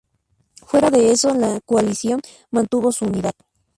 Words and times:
Fuera 0.65 0.89
de 0.89 1.11
eso, 1.11 1.31
la 1.35 1.59
coalición 1.63 2.21
mantuvo 2.49 2.91
su 2.91 3.05
unidad. 3.05 3.33